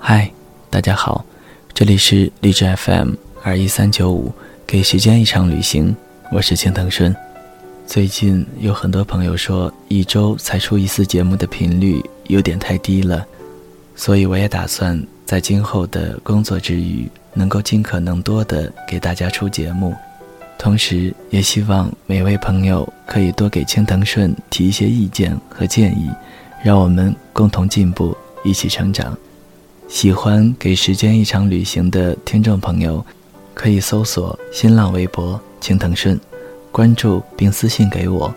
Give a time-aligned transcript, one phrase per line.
[0.00, 0.30] 嗨，
[0.70, 1.24] 大家好，
[1.74, 4.32] 这里是荔枝 FM 二一三九五，
[4.66, 5.94] 给时间一场旅行，
[6.30, 7.14] 我是青藤顺。
[7.86, 13.26] 最近有很多朋友说，一周才出一次节目的频率有点太低了，
[13.96, 19.94] 所以我也打算在今后的工作之余，能够尽可能多的给大家出节目，
[20.56, 26.08] 同时也希望每位朋友可以多给青藤顺提一些意见和建议，
[26.62, 29.16] 让我们共同进步，一起成长。
[29.88, 33.04] 喜欢给时间一场旅行的听众朋友，
[33.54, 36.20] 可以搜索新浪微博青藤顺。
[36.70, 38.32] 关注并私信给我，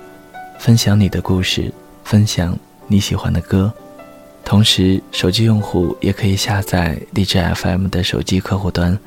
[0.57, 1.71] 分享你的故事，
[2.05, 3.71] 分享你喜欢的歌。
[4.45, 8.97] 同时，手机用户也可以下载荔枝 FM 的手机客户端，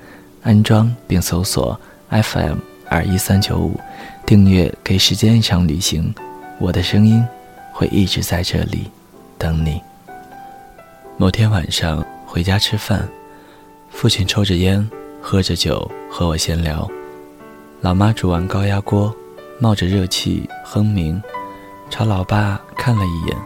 [0.42, 2.58] 安装并搜索 FM
[2.90, 3.80] 二一三九五，
[4.26, 6.14] 订阅《给时间一场旅行》，
[6.60, 7.24] 我的声音
[7.72, 8.90] 会一直在这里
[9.38, 9.80] 等你。
[11.16, 12.04] 某天晚上
[12.34, 13.08] 回家吃饭，
[13.90, 14.90] 父亲抽着烟，
[15.22, 16.90] 喝着酒和我闲聊，
[17.80, 19.14] 老妈煮完高压锅。
[19.60, 21.22] 冒着热气，哼鸣，
[21.90, 23.36] 朝老爸看了一眼，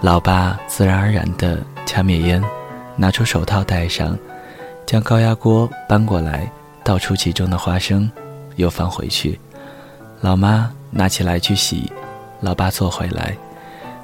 [0.00, 2.40] 老爸自然而然地掐灭烟，
[2.94, 4.16] 拿出手套戴上，
[4.86, 6.48] 将高压锅搬过来，
[6.84, 8.08] 倒出其中的花生，
[8.54, 9.40] 又放回去。
[10.20, 11.90] 老妈拿起来去洗，
[12.40, 13.36] 老爸坐回来，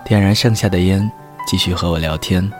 [0.04, 1.08] 点燃剩下的烟，
[1.46, 2.50] 继续和我聊天。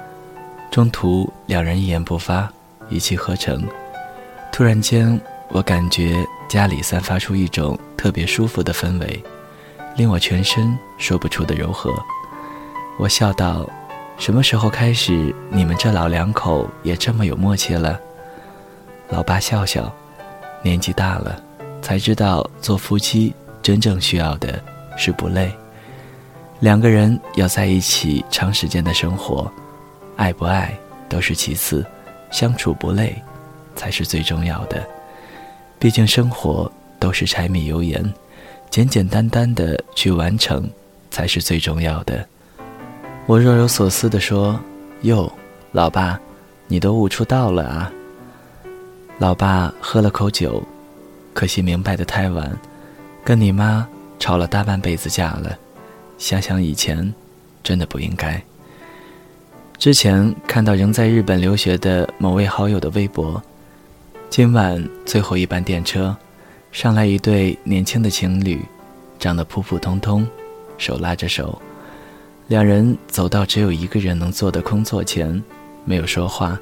[0.71, 2.51] 中途两人一言不发，
[2.89, 3.63] 一气呵成。
[4.53, 7.79] 突然间，我感觉家里散发出一种。
[8.01, 9.23] 特别舒服的氛围，
[9.95, 11.93] 令我全身说不出的柔和。
[12.99, 13.69] 我笑道
[14.17, 18.01] ：“什么时候开始，你们这老两口也这么有默契了？”
[19.11, 19.93] 老爸笑笑
[20.65, 21.39] ：“年纪大了，
[21.83, 24.59] 才知道做夫妻真正需要的
[24.97, 25.53] 是不累。
[26.61, 29.53] 两个人要在一起长时间的生活，
[30.21, 30.77] 爱不爱
[31.09, 31.83] 都是其次，
[32.31, 33.17] 相处不累
[33.75, 34.87] 才是最重要的。
[35.79, 36.71] 毕竟生活。”
[37.01, 38.05] 都是柴米油盐，
[38.69, 40.69] 简简单单的去完成，
[41.11, 42.23] 才是最重要的。
[43.25, 44.61] 我若有所思地说
[45.01, 45.33] ：“哟，
[45.73, 46.21] 老爸，
[46.69, 47.91] 你都悟出道了啊！”
[49.17, 50.63] 老爸喝了口酒，
[51.33, 52.55] 可惜明白的太晚，
[53.25, 53.89] 跟你妈
[54.19, 55.59] 吵了大半辈子架了。
[56.19, 57.15] 想想以前，
[57.63, 58.39] 真的不应该。
[59.81, 63.43] 之前看到仍在日本留学的某位好友的微博，
[64.29, 66.15] 今晚最后一班电车。
[66.71, 68.61] 上来一对年轻的情侣，
[69.19, 70.29] 长得普普通通，
[70.77, 71.59] 手拉着手，
[72.49, 75.43] 两人走到只有一个人能坐的空座前，
[75.87, 76.59] 没有说话，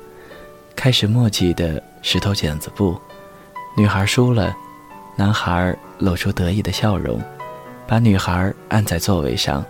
[0.77, 2.97] 开始默契的石头剪子布。
[3.77, 4.57] 女孩输了，
[5.17, 7.21] 男孩露出得意的笑容，
[7.85, 9.65] 把女孩按在座位上。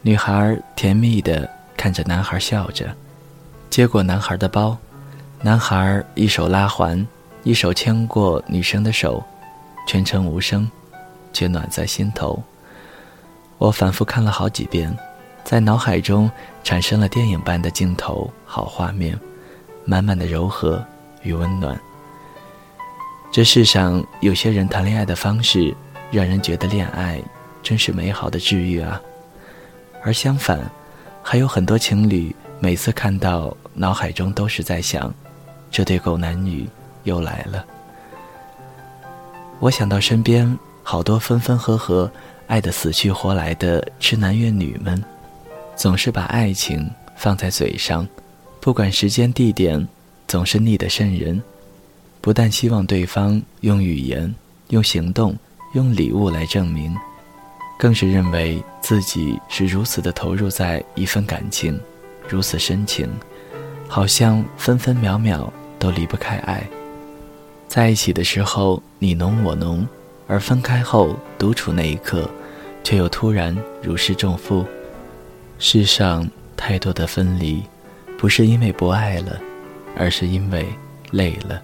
[0.00, 2.94] 女孩甜蜜的看着男孩笑着，
[3.70, 4.76] 接过男孩的包，
[5.42, 7.06] 男孩一手拉环，
[7.42, 9.22] 一手牵过女生的手。
[9.88, 10.68] 全程无声，
[11.32, 12.42] 却暖在心头。
[13.56, 14.92] 我反复看了好几遍，
[15.44, 16.28] 在脑海中
[16.64, 19.16] 产生了电影般的镜头，好画面，
[19.84, 20.84] 满满的柔和
[21.22, 21.80] 与温暖。
[23.30, 25.72] 这世上有些人谈恋爱的方式，
[26.10, 27.22] 让人觉得恋爱
[27.62, 29.00] 真是美好的治愈啊。
[30.02, 30.68] 而相反，
[31.28, 35.12] 还有很多情侣，每次看到，脑海中都是在想，
[35.72, 36.68] 这对狗男女
[37.02, 37.66] 又来了。
[39.58, 42.08] 我想到身边好多分分合合、
[42.46, 45.02] 爱得死去活来的痴男怨女们，
[45.74, 48.06] 总是把爱情放在嘴上，
[48.60, 49.84] 不管时间地点，
[50.28, 51.42] 总是腻得渗人。
[52.20, 54.32] 不但希望对方用语言、
[54.68, 55.36] 用行动、
[55.74, 56.96] 用礼物来证明，
[57.78, 61.78] 更是认为自己是如此的投入在一份感情，
[62.28, 63.08] 如此深情，
[63.86, 66.66] 好像分分秒秒都离不开爱。
[67.68, 69.86] 在一起的时候你侬我侬，
[70.26, 72.30] 而分开后独处那一刻，
[72.82, 74.64] 却又突然如释重负。
[75.58, 77.62] 世上太多的分离，
[78.16, 79.38] 不是因为不爱了，
[79.96, 80.66] 而是因为
[81.10, 81.60] 累了。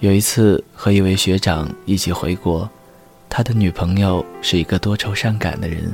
[0.00, 2.68] 有一次和一位学长一起回国，
[3.34, 5.90] 他的女朋友是一个多愁善感的人，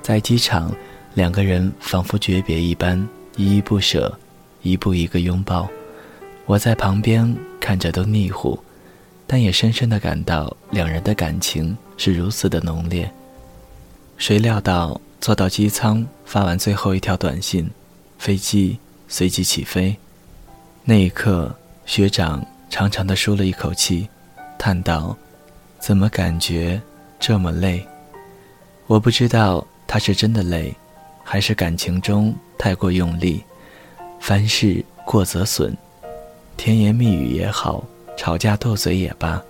[0.00, 0.72] 在机场，
[1.14, 2.96] 两个人仿佛诀别一般，
[3.36, 4.16] 依依不舍，
[4.62, 5.68] 一步一个拥抱。
[6.46, 8.56] 我在旁边看着都腻乎，
[9.26, 13.10] 但也深深的感到两人的感情是如此的浓烈。
[14.16, 17.68] 谁料到坐到机舱发完最后一条短信，
[18.16, 18.78] 飞机
[19.08, 19.96] 随即起飞。
[20.84, 21.52] 那一刻，
[21.84, 24.08] 学长长长的舒了一口气，
[24.56, 25.16] 叹道
[25.80, 26.80] ：“怎么感觉
[27.18, 27.84] 这么累？”
[28.86, 30.74] 我不知道他是真的累，
[31.24, 33.42] 还是感情中太过用力。
[34.20, 35.76] 凡事过则损，
[36.56, 37.82] 甜言蜜语也好，
[38.16, 39.42] 吵架斗嘴也罢，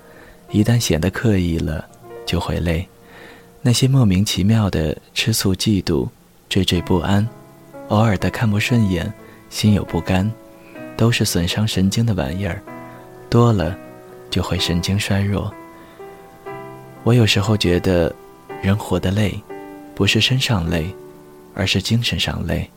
[0.50, 1.84] 一旦显得刻意了，
[2.24, 2.86] 就会累。
[3.62, 6.08] 那些莫名其妙的吃醋、嫉妒、
[6.48, 7.26] 惴惴不安，
[7.88, 9.12] 偶尔的看不顺眼、
[9.48, 10.30] 心有不甘，
[10.96, 12.62] 都是损伤神经的玩意儿，
[13.28, 13.76] 多了
[14.30, 15.52] 就会神经衰弱。
[17.02, 18.14] 我有时候觉得，
[18.60, 19.34] 人活得累，
[19.94, 20.94] 不是身上累，
[21.54, 22.68] 而是精神上累。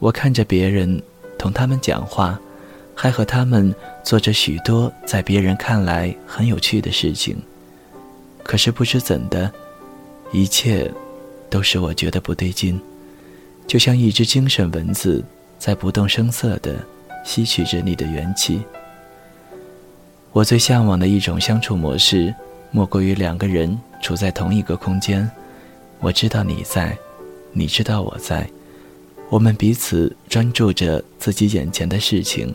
[0.00, 1.02] 我看着别人，
[1.38, 2.38] 同他们讲话，
[2.94, 3.74] 还和他们
[4.04, 7.34] 做着许多在别人看来很有趣的事情。
[8.42, 9.50] 可是不知怎的，
[10.30, 10.92] 一切
[11.48, 12.78] 都使我觉得不对劲，
[13.66, 15.24] 就像一只精神蚊子
[15.58, 16.76] 在不动声色地
[17.24, 18.60] 吸取着你的元气。
[20.32, 22.34] 我最向往的一种相处模式。
[22.74, 25.30] 莫过于两个人处在同一个空间，
[26.00, 26.96] 我知道你在，
[27.52, 28.48] 你知道我在，
[29.28, 32.52] 我们彼此专注着自己眼前的事情，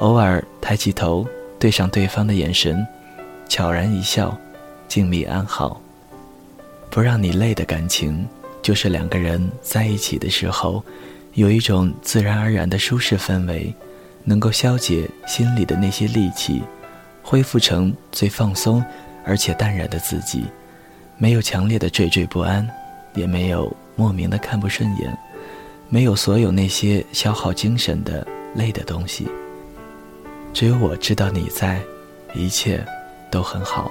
[0.00, 1.26] 偶尔抬起头
[1.58, 2.86] 对上对方的眼神，
[3.48, 4.38] 悄然一笑，
[4.86, 5.80] 静谧安好。
[6.90, 8.28] 不让你累的感情，
[8.60, 10.84] 就是两个人在一起的时候，
[11.32, 13.74] 有一种自然而然的舒适氛围，
[14.24, 16.62] 能够消解心里的那些戾气，
[17.22, 18.84] 恢复成最放松。
[19.24, 20.44] 而且淡然的自己，
[21.16, 22.68] 没有强烈的惴惴不安，
[23.14, 25.16] 也没有莫名的看不顺眼，
[25.88, 29.28] 没有所有那些消耗精神的累的东西。
[30.52, 31.80] 只有我知道你在，
[32.34, 32.84] 一切
[33.30, 33.90] 都很好。